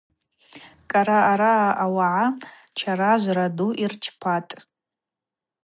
Къара 0.89 1.19
араъа 1.31 1.71
ауагӏа 1.83 2.27
чаражвра 2.77 3.47
ду 3.55 3.69
йзырчпатӏ. 3.83 4.51